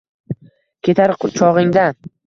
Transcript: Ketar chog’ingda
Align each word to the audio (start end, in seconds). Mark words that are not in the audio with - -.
Ketar 0.89 1.15
chog’ingda 1.37 1.89